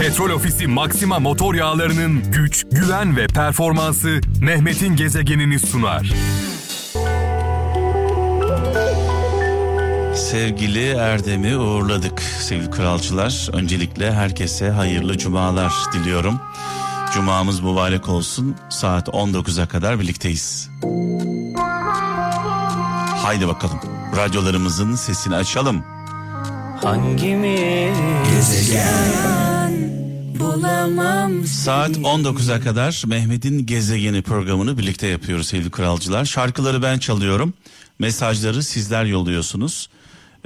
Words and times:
Petrol 0.00 0.30
Ofisi 0.30 0.66
Maxima 0.66 1.18
motor 1.18 1.54
yağlarının 1.54 2.32
güç, 2.32 2.64
güven 2.72 3.16
ve 3.16 3.26
performansı 3.26 4.20
Mehmet'in 4.40 4.96
gezegenini 4.96 5.58
sunar. 5.58 6.12
Sevgili 10.14 10.88
Erdem'i 10.88 11.56
uğurladık 11.56 12.20
sevgili 12.22 12.70
kralcılar. 12.70 13.48
Öncelikle 13.52 14.12
herkese 14.12 14.70
hayırlı 14.70 15.18
cumalar 15.18 15.72
diliyorum. 15.92 16.40
Cumamız 17.14 17.60
mübarek 17.60 18.08
olsun. 18.08 18.56
Saat 18.68 19.08
19'a 19.08 19.68
kadar 19.68 20.00
birlikteyiz. 20.00 20.70
Haydi 23.16 23.48
bakalım. 23.48 23.80
Radyolarımızın 24.16 24.94
sesini 24.94 25.34
açalım. 25.36 25.95
Hangimiz 26.86 27.98
gezegen 28.30 29.72
bulamam 30.38 31.44
Saat 31.44 31.90
19'a 31.90 32.60
kadar 32.60 33.02
Mehmet'in 33.06 33.66
Gezegeni 33.66 34.22
programını 34.22 34.78
birlikte 34.78 35.06
yapıyoruz 35.06 35.46
sevgili 35.46 35.70
kralcılar. 35.70 36.24
Şarkıları 36.24 36.82
ben 36.82 36.98
çalıyorum. 36.98 37.54
Mesajları 37.98 38.62
sizler 38.62 39.04
yolluyorsunuz. 39.04 39.88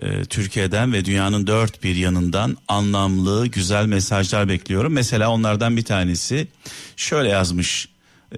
Ee, 0.02 0.24
Türkiye'den 0.24 0.92
ve 0.92 1.04
dünyanın 1.04 1.46
dört 1.46 1.84
bir 1.84 1.96
yanından 1.96 2.56
anlamlı, 2.68 3.46
güzel 3.46 3.86
mesajlar 3.86 4.48
bekliyorum. 4.48 4.92
Mesela 4.92 5.30
onlardan 5.30 5.76
bir 5.76 5.84
tanesi 5.84 6.48
şöyle 6.96 7.28
yazmış. 7.28 7.88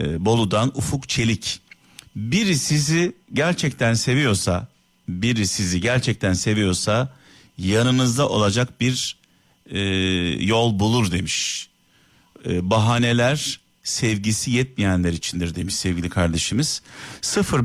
Ee, 0.01 0.25
Bolu'dan 0.25 0.73
Ufuk 0.75 1.09
Çelik. 1.09 1.61
Biri 2.17 2.59
sizi 2.59 3.13
gerçekten 3.33 3.95
seviyorsa, 3.95 4.69
biri 5.09 5.47
sizi 5.47 5.81
gerçekten 5.81 6.33
seviyorsa 6.33 7.22
yanınızda 7.63 8.29
olacak 8.29 8.81
bir 8.81 9.17
e, 9.71 9.81
yol 10.45 10.79
bulur 10.79 11.11
demiş. 11.11 11.69
E, 12.47 12.71
bahaneler 12.71 13.61
sevgisi 13.83 14.51
yetmeyenler 14.51 15.13
içindir 15.13 15.55
demiş 15.55 15.75
sevgili 15.75 16.11
kardeşimiz. 16.11 16.83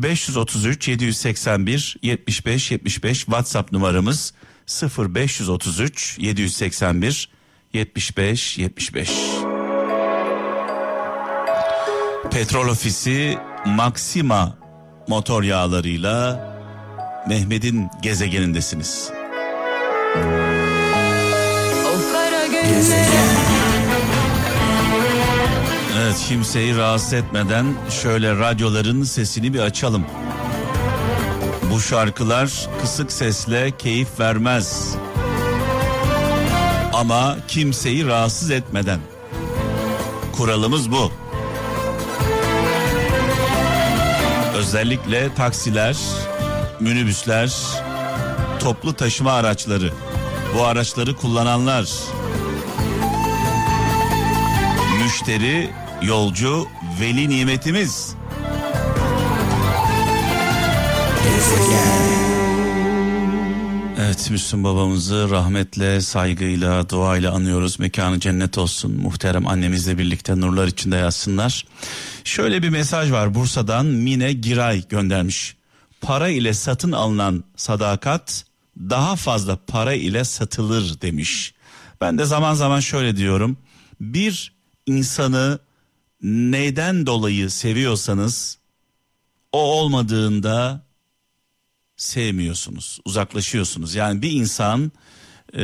0533 0.04 0.88
781 0.88 1.98
75 2.02 2.72
75 2.72 3.18
WhatsApp 3.18 3.72
numaramız 3.72 4.34
0533 4.98 6.18
781 6.20 7.30
75 7.74 8.58
75. 8.58 9.10
Petrol 12.32 12.68
Ofisi 12.68 13.38
Maxima 13.66 14.58
motor 15.08 15.44
yağlarıyla 15.44 16.48
Mehmet'in 17.28 17.88
gezegenindesiniz. 18.02 19.17
Evet 25.98 26.26
kimseyi 26.28 26.78
rahatsız 26.78 27.14
etmeden 27.14 27.66
şöyle 28.02 28.40
radyoların 28.40 29.04
sesini 29.04 29.54
bir 29.54 29.60
açalım. 29.60 30.06
Bu 31.72 31.82
şarkılar 31.82 32.70
kısık 32.82 33.12
sesle 33.12 33.72
keyif 33.78 34.20
vermez. 34.20 34.96
Ama 36.94 37.38
kimseyi 37.48 38.08
rahatsız 38.08 38.52
etmeden. 38.52 39.00
Kuralımız 40.38 40.92
bu. 40.92 41.12
Özellikle 44.56 45.36
taksiler, 45.36 45.98
minibüsler, 46.80 47.54
toplu 48.60 48.94
taşıma 48.94 49.32
araçları, 49.32 49.94
bu 50.56 50.64
araçları 50.64 51.16
kullananlar, 51.16 51.90
müşteri, 55.04 55.70
yolcu, 56.02 56.68
veli 57.02 57.30
nimetimiz. 57.30 58.16
Evet 64.00 64.30
Müslüm 64.32 64.64
babamızı 64.64 65.30
rahmetle, 65.30 66.02
saygıyla, 66.02 66.90
duayla 66.90 67.32
anıyoruz. 67.32 67.80
Mekanı 67.80 68.20
cennet 68.20 68.58
olsun. 68.58 68.92
Muhterem 69.02 69.48
annemizle 69.48 69.98
birlikte 69.98 70.40
nurlar 70.40 70.68
içinde 70.68 70.96
yatsınlar. 70.96 71.66
Şöyle 72.24 72.64
bir 72.64 72.70
mesaj 72.70 73.12
var 73.12 73.36
Bursa'dan 73.36 73.86
Mine 73.86 74.34
Giray 74.34 74.88
göndermiş. 74.90 75.56
Para 76.02 76.30
ile 76.30 76.54
satın 76.54 76.92
alınan 76.92 77.44
sadakat 77.56 78.46
daha 78.80 79.16
fazla 79.16 79.60
para 79.68 79.94
ile 79.94 80.24
satılır 80.24 81.02
demiş. 81.02 81.54
Ben 82.02 82.18
de 82.18 82.26
zaman 82.26 82.54
zaman 82.54 82.80
şöyle 82.80 83.18
diyorum. 83.18 83.58
Bir 84.02 84.54
insanı 84.86 85.60
neyden 86.22 87.06
dolayı 87.06 87.50
seviyorsanız 87.50 88.58
o 89.52 89.60
olmadığında 89.60 90.82
sevmiyorsunuz, 91.98 93.00
uzaklaşıyorsunuz. 93.06 93.96
Yani 93.96 94.22
bir 94.22 94.32
insan 94.32 94.92
e, 95.54 95.60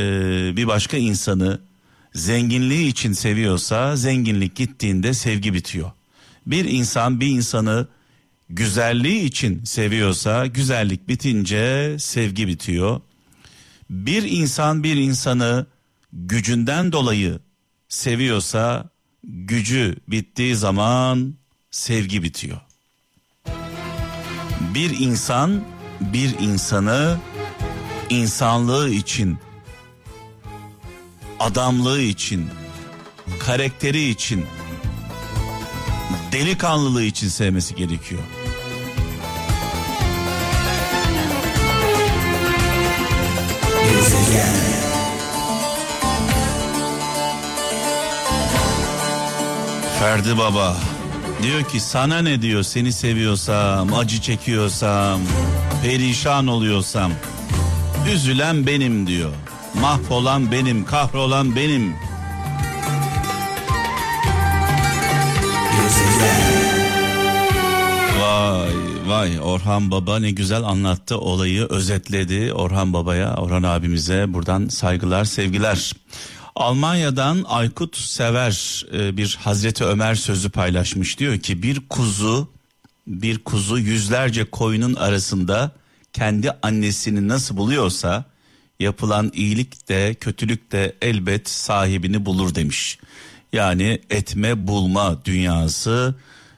bir 0.56 0.66
başka 0.66 0.96
insanı 0.96 1.60
zenginliği 2.14 2.88
için 2.88 3.12
seviyorsa 3.12 3.96
zenginlik 3.96 4.56
gittiğinde 4.56 5.14
sevgi 5.14 5.54
bitiyor. 5.54 5.92
Bir 6.46 6.64
insan 6.64 7.20
bir 7.20 7.26
insanı 7.26 7.88
güzelliği 8.50 9.24
için 9.24 9.64
seviyorsa 9.64 10.46
güzellik 10.46 11.08
bitince 11.08 11.96
sevgi 11.98 12.48
bitiyor. 12.48 13.00
Bir 13.90 14.22
insan 14.22 14.84
bir 14.84 14.96
insanı 14.96 15.66
gücünden 16.12 16.92
dolayı 16.92 17.38
seviyorsa 17.88 18.90
gücü 19.24 19.96
bittiği 20.08 20.56
zaman 20.56 21.34
sevgi 21.70 22.22
bitiyor. 22.22 22.60
Bir 24.74 24.98
insan 24.98 25.64
bir 26.00 26.38
insanı 26.38 27.18
insanlığı 28.10 28.90
için, 28.90 29.38
adamlığı 31.40 32.00
için, 32.00 32.50
karakteri 33.40 34.08
için, 34.08 34.46
delikanlılığı 36.32 37.02
için 37.04 37.28
sevmesi 37.28 37.74
gerekiyor. 37.74 38.22
Ferdi 50.00 50.38
Baba 50.38 50.76
diyor 51.42 51.64
ki 51.64 51.80
sana 51.80 52.18
ne 52.22 52.42
diyor 52.42 52.62
seni 52.62 52.92
seviyorsam, 52.92 53.94
acı 53.94 54.20
çekiyorsam, 54.20 55.20
perişan 55.82 56.46
oluyorsam, 56.46 57.12
üzülen 58.14 58.66
benim 58.66 59.06
diyor. 59.06 59.30
Mahvolan 59.80 60.52
benim, 60.52 60.84
kahrolan 60.84 61.56
benim. 61.56 61.94
Vay 69.24 69.40
Orhan 69.40 69.90
Baba 69.90 70.18
ne 70.18 70.30
güzel 70.30 70.62
anlattı 70.62 71.18
olayı 71.18 71.66
özetledi 71.66 72.52
Orhan 72.52 72.92
Baba'ya 72.92 73.36
Orhan 73.36 73.62
abimize 73.62 74.24
buradan 74.28 74.68
saygılar 74.68 75.24
sevgiler. 75.24 75.92
Almanya'dan 76.54 77.44
Aykut 77.48 77.96
Sever 77.96 78.84
e, 78.92 79.16
bir 79.16 79.38
Hazreti 79.40 79.84
Ömer 79.84 80.14
sözü 80.14 80.50
paylaşmış 80.50 81.18
diyor 81.18 81.38
ki 81.38 81.62
bir 81.62 81.80
kuzu 81.88 82.48
bir 83.06 83.38
kuzu 83.38 83.78
yüzlerce 83.78 84.44
koyunun 84.44 84.94
arasında 84.94 85.70
kendi 86.12 86.50
annesini 86.62 87.28
nasıl 87.28 87.56
buluyorsa 87.56 88.24
yapılan 88.80 89.30
iyilik 89.34 89.88
de 89.88 90.14
kötülük 90.14 90.72
de 90.72 90.96
elbet 91.02 91.48
sahibini 91.48 92.26
bulur 92.26 92.54
demiş. 92.54 92.98
Yani 93.52 94.00
etme 94.10 94.66
bulma 94.66 95.24
dünyası 95.24 96.14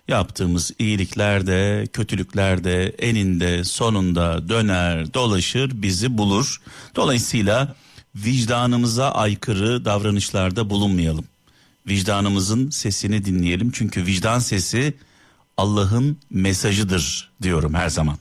yaptığımız 0.09 0.71
iyilikler 0.79 1.47
de 1.47 1.87
kötülükler 1.93 2.65
de 2.65 2.89
eninde 2.99 3.65
sonunda 3.65 4.49
döner 4.49 5.15
dolaşır 5.15 5.83
bizi 5.83 6.19
bulur. 6.19 6.61
Dolayısıyla 6.97 7.75
vicdanımıza 8.15 9.11
aykırı 9.11 9.85
davranışlarda 9.85 10.71
bulunmayalım. 10.71 11.25
Vicdanımızın 11.89 12.71
sesini 12.71 13.25
dinleyelim 13.25 13.71
çünkü 13.71 14.07
vicdan 14.07 14.39
sesi 14.39 14.95
Allah'ın 15.57 16.19
mesajıdır 16.31 17.31
diyorum 17.43 17.75
her 17.75 17.89
zaman. 17.89 18.17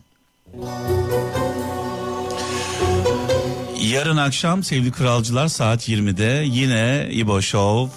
Yarın 3.82 4.18
akşam 4.18 4.64
sevgili 4.64 4.92
kralcılar 4.92 5.48
saat 5.48 5.90
20'de 5.90 6.46
yine 6.48 7.10
İbo 7.12 7.42
Show 7.42 7.94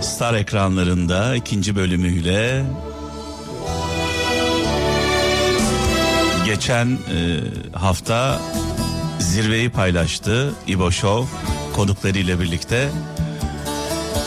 Star 0.00 0.34
ekranlarında 0.34 1.36
ikinci 1.36 1.76
bölümüyle 1.76 2.64
geçen 6.54 6.86
e, 6.86 6.98
hafta 7.78 8.40
zirveyi 9.18 9.70
paylaştı 9.70 10.52
İbo 10.66 10.90
Show 10.90 11.36
konuklarıyla 11.74 12.40
birlikte. 12.40 12.88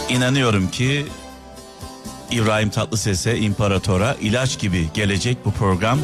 İnanıyorum 0.10 0.72
ki 0.72 1.06
İbrahim 2.31 2.69
Tatlıses'e, 2.69 3.38
İmparator'a 3.38 4.16
ilaç 4.22 4.60
gibi 4.60 4.89
gelecek 4.94 5.45
bu 5.45 5.51
program. 5.51 6.00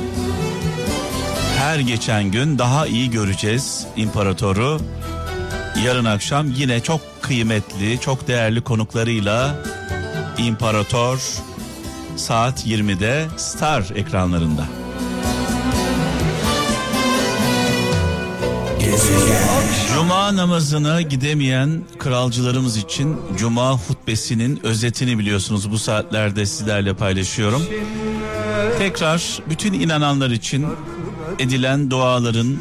Her 1.58 1.80
geçen 1.80 2.32
gün 2.32 2.60
daha 2.60 2.88
iyi 2.88 3.12
göreceğiz 3.12 3.88
İmparatoru. 3.96 4.80
Yarın 5.86 6.06
akşam 6.06 6.52
yine 6.52 6.80
çok 6.80 7.02
kıymetli, 7.22 8.00
çok 8.00 8.28
değerli 8.28 8.62
konuklarıyla 8.62 9.56
İmparator 10.38 11.20
saat 12.16 12.66
20'de 12.66 13.28
Star 13.38 13.84
ekranlarında. 13.96 14.81
Cuma 19.94 20.36
namazına 20.36 21.02
gidemeyen 21.02 21.82
kralcılarımız 22.00 22.78
için 22.78 23.18
Cuma 23.38 23.78
hutbesinin 23.78 24.60
özetini 24.64 25.20
biliyorsunuz 25.20 25.72
bu 25.72 25.78
saatlerde 25.78 26.46
sizlerle 26.46 26.94
paylaşıyorum. 26.94 27.62
Tekrar 28.78 29.40
bütün 29.50 29.74
inananlar 29.74 30.30
için 30.30 30.68
edilen 31.40 31.92
duaların, 31.92 32.58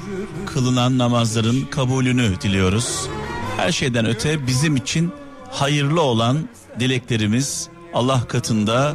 kılınan 0.47 0.99
namazların 0.99 1.65
kabulünü 1.71 2.41
diliyoruz. 2.41 3.09
Her 3.57 3.73
şeyden 3.73 4.07
öte 4.07 4.47
bizim 4.47 4.77
için 4.77 5.13
hayırlı 5.51 6.01
olan 6.01 6.39
dileklerimiz 6.81 7.69
Allah 7.95 8.25
katında 8.29 8.95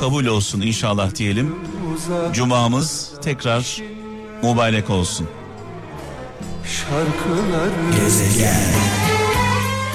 kabul 0.00 0.26
olsun 0.26 0.60
inşallah 0.60 1.14
diyelim. 1.14 1.54
Cumamız 2.32 3.10
tekrar 3.22 3.82
mübarek 4.42 4.90
olsun. 4.90 5.28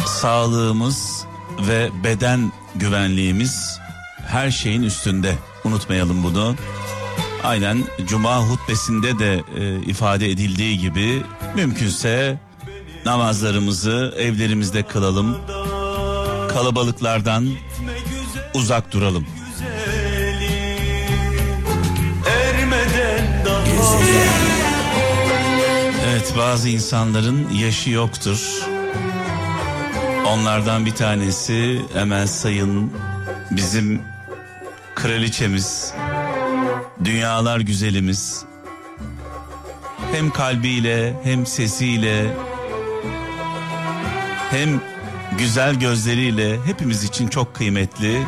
Sağlığımız 0.05 1.25
ve 1.67 1.89
beden 2.03 2.51
güvenliğimiz 2.75 3.79
her 4.27 4.51
şeyin 4.51 4.83
üstünde. 4.83 5.35
Unutmayalım 5.63 6.23
bunu. 6.23 6.55
Aynen 7.43 7.83
cuma 8.05 8.41
hutbesinde 8.49 9.19
de 9.19 9.43
e, 9.57 9.81
ifade 9.81 10.31
edildiği 10.31 10.77
gibi 10.77 11.23
mümkünse 11.55 12.39
namazlarımızı 13.05 14.13
evlerimizde 14.17 14.83
kılalım. 14.83 15.37
Kalabalıklardan 16.49 17.49
uzak 18.53 18.91
duralım. 18.91 19.25
Evet 26.29 26.37
bazı 26.37 26.69
insanların 26.69 27.49
yaşı 27.49 27.89
yoktur. 27.89 28.65
Onlardan 30.27 30.85
bir 30.85 30.91
tanesi 30.91 31.81
Emel 31.95 32.27
Sayın 32.27 32.91
bizim 33.51 34.01
kraliçemiz, 34.95 35.93
dünyalar 37.03 37.59
güzelimiz. 37.59 38.45
Hem 40.11 40.31
kalbiyle 40.31 41.19
hem 41.23 41.45
sesiyle 41.45 42.37
hem 44.51 44.81
güzel 45.37 45.75
gözleriyle 45.75 46.57
hepimiz 46.65 47.03
için 47.03 47.27
çok 47.27 47.55
kıymetli. 47.55 48.21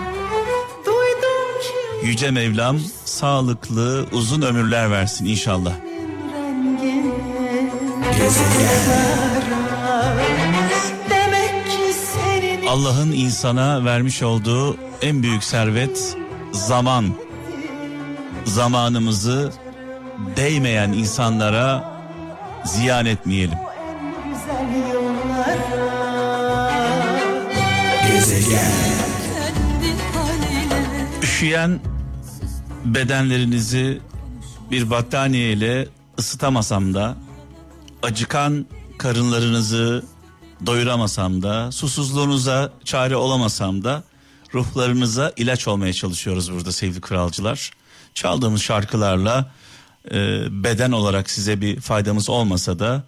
Yüce 2.03 2.31
Mevlam 2.31 2.79
sağlıklı 3.05 4.05
uzun 4.11 4.41
ömürler 4.41 4.91
versin 4.91 5.25
inşallah. 5.25 5.90
Allah'ın 12.67 13.11
insana 13.11 13.85
vermiş 13.85 14.23
olduğu 14.23 14.77
en 15.01 15.23
büyük 15.23 15.43
servet 15.43 16.17
zaman. 16.51 17.05
Zamanımızı 18.45 19.51
değmeyen 20.35 20.93
insanlara 20.93 21.91
ziyan 22.65 23.05
etmeyelim. 23.05 23.57
haline 30.13 31.07
Üşüyen 31.23 31.79
bedenlerinizi 32.85 34.01
bir 34.71 34.89
battaniye 34.89 35.51
ile 35.51 35.87
ısıtamasam 36.19 36.93
da 36.93 37.15
acıkan 38.03 38.65
karınlarınızı 38.97 40.03
doyuramasam 40.65 41.43
da 41.43 41.71
susuzluğunuza 41.71 42.73
çare 42.83 43.15
olamasam 43.15 43.83
da 43.83 44.03
ruhlarınıza 44.53 45.33
ilaç 45.37 45.67
olmaya 45.67 45.93
çalışıyoruz 45.93 46.51
burada 46.51 46.71
sevgili 46.71 47.01
kralcılar. 47.01 47.71
Çaldığımız 48.13 48.61
şarkılarla 48.61 49.51
e, 50.11 50.45
beden 50.63 50.91
olarak 50.91 51.29
size 51.29 51.61
bir 51.61 51.79
faydamız 51.79 52.29
olmasa 52.29 52.79
da 52.79 53.03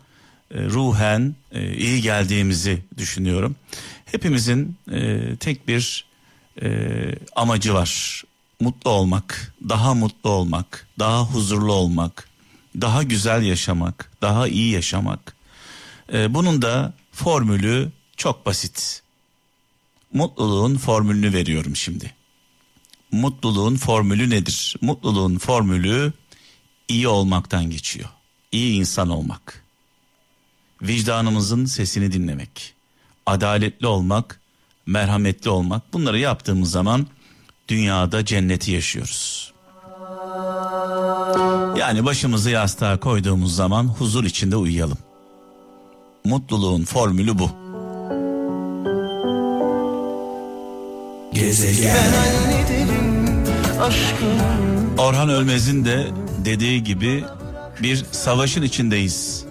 e, 0.51 0.65
ruhen 0.65 1.35
e, 1.51 1.73
iyi 1.73 2.01
geldiğimizi 2.01 2.83
düşünüyorum. 2.97 3.55
Hepimizin 4.05 4.77
e, 4.91 5.21
tek 5.35 5.67
bir 5.67 6.05
e, 6.61 6.89
amacı 7.35 7.73
var. 7.73 8.23
Mutlu 8.59 8.89
olmak, 8.89 9.53
daha 9.69 9.93
mutlu 9.93 10.29
olmak, 10.29 10.87
daha 10.99 11.23
huzurlu 11.23 11.73
olmak, 11.73 12.29
daha 12.81 13.03
güzel 13.03 13.43
yaşamak, 13.43 14.11
daha 14.21 14.47
iyi 14.47 14.71
yaşamak. 14.71 15.35
E, 16.13 16.33
bunun 16.33 16.61
da 16.61 16.93
formülü 17.11 17.91
çok 18.17 18.45
basit. 18.45 19.03
Mutluluğun 20.13 20.77
formülünü 20.77 21.33
veriyorum 21.33 21.75
şimdi. 21.75 22.15
Mutluluğun 23.11 23.75
formülü 23.75 24.29
nedir? 24.29 24.75
Mutluluğun 24.81 25.37
formülü 25.37 26.13
iyi 26.87 27.07
olmaktan 27.07 27.69
geçiyor. 27.69 28.09
İyi 28.51 28.79
insan 28.79 29.09
olmak. 29.09 29.63
Vicdanımızın 30.81 31.65
sesini 31.65 32.11
dinlemek. 32.11 32.73
Adaletli 33.25 33.87
olmak, 33.87 34.39
merhametli 34.85 35.49
olmak. 35.49 35.93
Bunları 35.93 36.19
yaptığımız 36.19 36.71
zaman 36.71 37.07
dünyada 37.67 38.25
cenneti 38.25 38.71
yaşıyoruz. 38.71 39.53
Yani 41.77 42.05
başımızı 42.05 42.49
yastığa 42.49 42.99
koyduğumuz 42.99 43.55
zaman 43.55 43.87
huzur 43.87 44.23
içinde 44.23 44.55
uyuyalım. 44.55 44.97
Mutluluğun 46.25 46.83
formülü 46.83 47.39
bu. 47.39 47.49
Orhan 54.97 55.29
Ölmez'in 55.29 55.85
de 55.85 56.07
dediği 56.45 56.83
gibi 56.83 57.23
bir 57.83 58.05
savaşın 58.11 58.61
içindeyiz. 58.61 59.45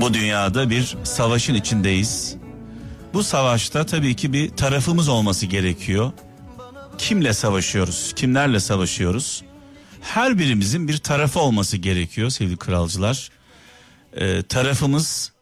Bu 0.00 0.14
dünyada 0.14 0.70
bir 0.70 0.96
savaşın 1.04 1.54
içindeyiz. 1.54 2.36
Bu 3.14 3.22
savaşta 3.22 3.86
tabii 3.86 4.16
ki 4.16 4.32
bir 4.32 4.50
tarafımız 4.50 5.08
olması 5.08 5.46
gerekiyor. 5.46 6.12
Kimle 6.98 7.32
savaşıyoruz? 7.32 8.12
Kimlerle 8.16 8.60
savaşıyoruz? 8.60 9.42
Her 10.00 10.38
birimizin 10.38 10.88
bir 10.88 10.98
tarafı 10.98 11.40
olması 11.40 11.76
gerekiyor 11.76 12.30
sevgili 12.30 12.56
kralcılar. 12.56 13.30
Ee, 14.16 14.42
tarafımız 14.42 15.32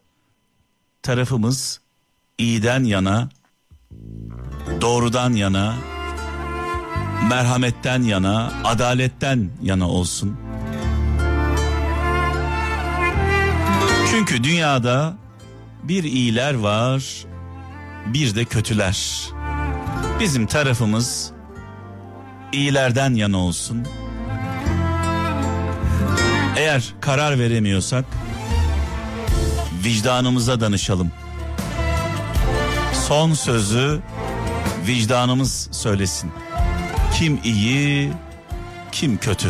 tarafımız 1.03 1.79
iyiden 2.37 2.83
yana, 2.83 3.29
doğrudan 4.81 5.33
yana, 5.33 5.75
merhametten 7.29 8.03
yana, 8.03 8.51
adaletten 8.63 9.49
yana 9.61 9.89
olsun. 9.89 10.37
Çünkü 14.11 14.43
dünyada 14.43 15.17
bir 15.83 16.03
iyiler 16.03 16.53
var, 16.53 17.25
bir 18.05 18.35
de 18.35 18.45
kötüler. 18.45 19.29
Bizim 20.19 20.45
tarafımız 20.45 21.34
iyilerden 22.55 23.13
yana 23.13 23.37
olsun. 23.37 23.87
Eğer 26.57 26.93
karar 27.01 27.39
veremiyorsak 27.39 28.05
vicdanımıza 29.83 30.59
danışalım. 30.59 31.11
Son 33.07 33.33
sözü 33.33 33.99
vicdanımız 34.87 35.69
söylesin. 35.71 36.31
Kim 37.17 37.39
iyi, 37.43 38.11
kim 38.91 39.17
kötü. 39.17 39.47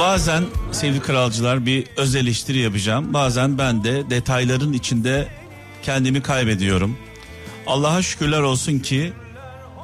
Bazen 0.00 0.44
sevgili 0.72 1.00
kralcılar 1.00 1.66
bir 1.66 1.86
öz 1.96 2.14
eleştiri 2.14 2.58
yapacağım. 2.58 3.14
Bazen 3.14 3.58
ben 3.58 3.84
de 3.84 4.10
detayların 4.10 4.72
içinde 4.72 5.28
kendimi 5.84 6.22
kaybediyorum. 6.22 6.96
Allah'a 7.66 8.02
şükürler 8.02 8.40
olsun 8.40 8.78
ki 8.78 9.12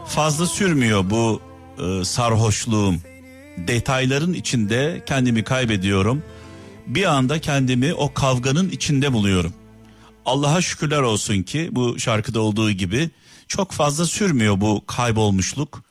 fazla 0.07 0.47
sürmüyor 0.47 1.11
bu 1.11 1.42
e, 1.78 2.04
sarhoşluğum 2.04 3.00
detayların 3.59 4.33
içinde 4.33 5.02
kendimi 5.07 5.45
kaybediyorum. 5.45 6.23
Bir 6.87 7.04
anda 7.04 7.40
kendimi 7.40 7.95
o 7.95 8.14
kavganın 8.14 8.69
içinde 8.69 9.12
buluyorum. 9.12 9.52
Allah'a 10.26 10.61
şükürler 10.61 11.00
olsun 11.00 11.42
ki 11.42 11.69
bu 11.73 11.99
şarkıda 11.99 12.40
olduğu 12.40 12.71
gibi 12.71 13.11
çok 13.49 13.73
fazla 13.73 14.07
sürmüyor 14.07 14.61
bu 14.61 14.87
kaybolmuşluk. 14.87 15.83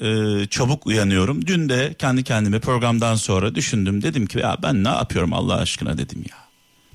Ee, 0.00 0.46
çabuk 0.50 0.86
uyanıyorum. 0.86 1.46
Dün 1.46 1.68
de 1.68 1.94
kendi 1.98 2.24
kendime 2.24 2.60
programdan 2.60 3.14
sonra 3.14 3.54
düşündüm. 3.54 4.02
Dedim 4.02 4.26
ki 4.26 4.38
ya 4.38 4.56
ben 4.62 4.84
ne 4.84 4.88
yapıyorum 4.88 5.32
Allah 5.32 5.54
aşkına 5.56 5.98
dedim 5.98 6.24
ya. 6.30 6.45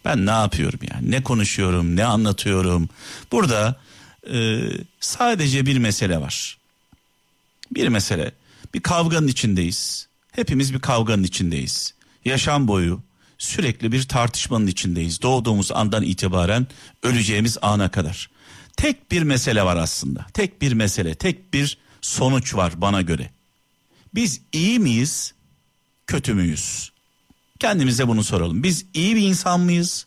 Ben 0.05 0.25
ne 0.25 0.31
yapıyorum 0.31 0.79
ya? 0.91 0.99
Ne 1.01 1.23
konuşuyorum? 1.23 1.95
Ne 1.95 2.05
anlatıyorum? 2.05 2.89
Burada 3.31 3.79
e, 4.33 4.61
sadece 4.99 5.65
bir 5.65 5.77
mesele 5.77 6.21
var. 6.21 6.57
Bir 7.71 7.87
mesele. 7.87 8.31
Bir 8.73 8.81
kavganın 8.81 9.27
içindeyiz. 9.27 10.07
Hepimiz 10.31 10.73
bir 10.73 10.79
kavganın 10.79 11.23
içindeyiz. 11.23 11.93
Yaşam 12.25 12.67
boyu 12.67 13.01
sürekli 13.37 13.91
bir 13.91 14.03
tartışmanın 14.03 14.67
içindeyiz. 14.67 15.21
Doğduğumuz 15.21 15.71
andan 15.71 16.03
itibaren 16.03 16.67
öleceğimiz 17.03 17.57
ana 17.61 17.91
kadar. 17.91 18.29
Tek 18.77 19.11
bir 19.11 19.21
mesele 19.21 19.63
var 19.63 19.77
aslında. 19.77 20.25
Tek 20.33 20.61
bir 20.61 20.73
mesele, 20.73 21.15
tek 21.15 21.53
bir 21.53 21.77
sonuç 22.01 22.55
var 22.55 22.73
bana 22.81 23.01
göre. 23.01 23.29
Biz 24.15 24.41
iyi 24.51 24.79
miyiz, 24.79 25.33
kötü 26.07 26.33
müyüz? 26.33 26.90
Kendimize 27.61 28.07
bunu 28.07 28.23
soralım. 28.23 28.63
Biz 28.63 28.85
iyi 28.93 29.15
bir 29.15 29.21
insan 29.21 29.59
mıyız 29.59 30.05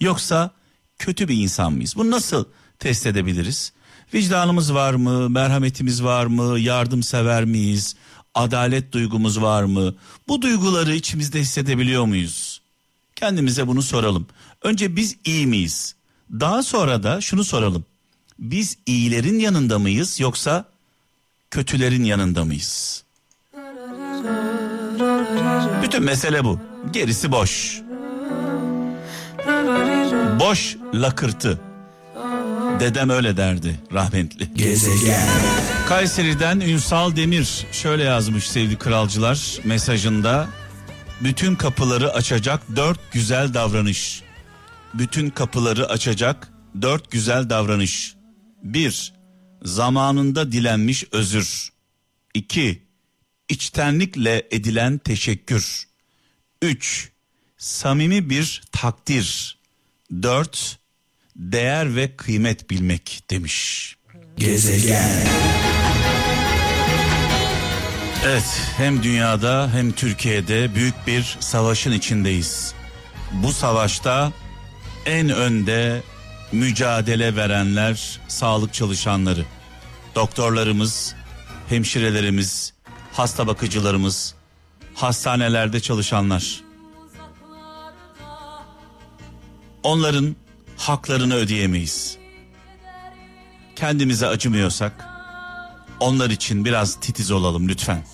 yoksa 0.00 0.50
kötü 0.98 1.28
bir 1.28 1.36
insan 1.36 1.72
mıyız? 1.72 1.96
Bunu 1.96 2.10
nasıl 2.10 2.44
test 2.78 3.06
edebiliriz? 3.06 3.72
Vicdanımız 4.14 4.74
var 4.74 4.94
mı? 4.94 5.30
Merhametimiz 5.30 6.04
var 6.04 6.26
mı? 6.26 6.60
Yardımsever 6.60 7.44
miyiz? 7.44 7.96
Adalet 8.34 8.92
duygumuz 8.92 9.42
var 9.42 9.62
mı? 9.62 9.94
Bu 10.28 10.42
duyguları 10.42 10.94
içimizde 10.94 11.40
hissedebiliyor 11.40 12.04
muyuz? 12.04 12.60
Kendimize 13.16 13.66
bunu 13.66 13.82
soralım. 13.82 14.26
Önce 14.62 14.96
biz 14.96 15.16
iyi 15.24 15.46
miyiz? 15.46 15.94
Daha 16.30 16.62
sonra 16.62 17.02
da 17.02 17.20
şunu 17.20 17.44
soralım. 17.44 17.84
Biz 18.38 18.76
iyilerin 18.86 19.38
yanında 19.38 19.78
mıyız 19.78 20.20
yoksa 20.20 20.64
kötülerin 21.50 22.04
yanında 22.04 22.44
mıyız? 22.44 23.03
Bütün 25.84 26.04
mesele 26.04 26.44
bu. 26.44 26.60
Gerisi 26.92 27.32
boş. 27.32 27.80
Boş 30.40 30.76
lakırtı. 30.94 31.60
Dedem 32.80 33.10
öyle 33.10 33.36
derdi 33.36 33.80
rahmetli. 33.92 34.54
Gezegen. 34.54 35.28
Kayseri'den 35.88 36.60
Ünsal 36.60 37.16
Demir 37.16 37.66
şöyle 37.72 38.02
yazmış 38.02 38.48
sevgili 38.48 38.76
kralcılar 38.76 39.58
mesajında. 39.64 40.48
Bütün 41.20 41.54
kapıları 41.54 42.12
açacak 42.12 42.60
dört 42.76 43.12
güzel 43.12 43.54
davranış. 43.54 44.22
Bütün 44.94 45.30
kapıları 45.30 45.88
açacak 45.88 46.48
dört 46.82 47.10
güzel 47.10 47.50
davranış. 47.50 48.14
Bir, 48.62 49.14
zamanında 49.62 50.52
dilenmiş 50.52 51.04
özür. 51.12 51.68
İki, 52.34 52.82
içtenlikle 53.48 54.48
edilen 54.50 54.98
teşekkür. 54.98 55.84
Üç, 56.62 57.10
samimi 57.58 58.30
bir 58.30 58.62
takdir. 58.72 59.58
Dört, 60.22 60.78
değer 61.36 61.96
ve 61.96 62.16
kıymet 62.16 62.70
bilmek 62.70 63.22
demiş. 63.30 63.96
Gezegen. 64.36 65.26
Evet 68.24 68.60
hem 68.76 69.02
dünyada 69.02 69.70
hem 69.72 69.92
Türkiye'de 69.92 70.74
büyük 70.74 71.06
bir 71.06 71.36
savaşın 71.40 71.92
içindeyiz. 71.92 72.74
Bu 73.32 73.52
savaşta 73.52 74.32
en 75.06 75.28
önde 75.28 76.02
mücadele 76.52 77.36
verenler 77.36 78.20
sağlık 78.28 78.74
çalışanları. 78.74 79.44
Doktorlarımız, 80.14 81.14
hemşirelerimiz, 81.68 82.73
hasta 83.14 83.46
bakıcılarımız, 83.46 84.34
hastanelerde 84.94 85.80
çalışanlar. 85.80 86.60
Onların 89.82 90.36
haklarını 90.76 91.34
ödeyemeyiz. 91.34 92.18
Kendimize 93.76 94.26
acımıyorsak 94.26 95.08
onlar 96.00 96.30
için 96.30 96.64
biraz 96.64 97.00
titiz 97.00 97.30
olalım 97.30 97.68
lütfen. 97.68 98.04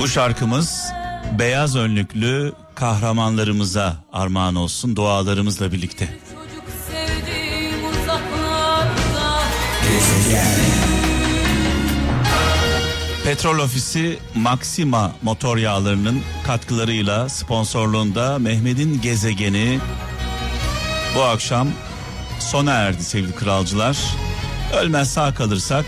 Bu 0.00 0.08
şarkımız 0.08 0.84
beyaz 1.38 1.76
önlüklü 1.76 2.52
kahramanlarımıza 2.74 3.96
armağan 4.12 4.54
olsun 4.54 4.96
dualarımızla 4.96 5.72
birlikte. 5.72 6.18
Gezegen. 9.94 10.46
Petrol 13.24 13.58
Ofisi 13.58 14.18
Maxima 14.34 15.12
motor 15.22 15.56
yağlarının 15.56 16.22
katkılarıyla 16.46 17.28
sponsorluğunda 17.28 18.38
Mehmet'in 18.38 19.00
gezegeni 19.00 19.78
bu 21.16 21.22
akşam 21.22 21.68
sona 22.38 22.72
erdi 22.72 23.04
sevgili 23.04 23.34
kralcılar. 23.34 23.98
Ölmez 24.76 25.12
sağ 25.12 25.34
kalırsak 25.34 25.84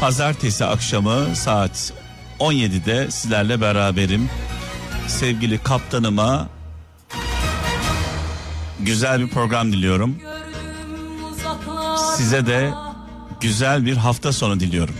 pazartesi 0.00 0.64
akşamı 0.64 1.36
saat 1.36 1.92
17'de 2.40 3.10
sizlerle 3.10 3.60
beraberim. 3.60 4.30
Sevgili 5.06 5.58
kaptanıma 5.58 6.48
güzel 8.80 9.20
bir 9.20 9.28
program 9.28 9.72
diliyorum. 9.72 10.18
Size 12.16 12.46
de 12.46 12.70
güzel 13.40 13.86
bir 13.86 13.96
hafta 13.96 14.32
sonu 14.32 14.60
diliyorum. 14.60 14.94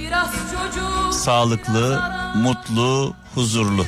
biraz 0.00 0.30
çocuk 0.32 1.14
Sağlıklı, 1.14 2.02
mutlu, 2.36 3.14
huzurlu. 3.34 3.86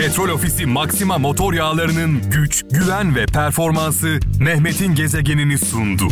Petrol 0.00 0.28
Ofisi 0.28 0.66
Maxima 0.66 1.18
motor 1.18 1.52
yağlarının 1.54 2.30
güç, 2.30 2.64
güven 2.70 3.16
ve 3.16 3.26
performansı 3.26 4.18
Mehmet'in 4.40 4.94
gezegenini 4.94 5.58
sundu. 5.58 6.08